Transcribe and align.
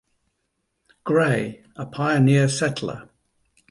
Gray, 1.03 1.63
a 1.75 1.85
pioneer 1.85 2.49
settler. 2.49 3.07